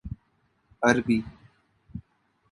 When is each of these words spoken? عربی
عربی 0.83 1.25